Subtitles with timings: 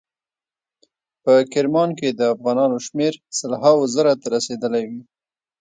[1.23, 5.01] په کرمان کې د افغانانو شمیر سل هاو زرو ته رسیدلی وي.